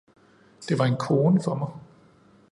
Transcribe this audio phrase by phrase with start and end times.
[0.69, 1.67] Det var en kone for mig!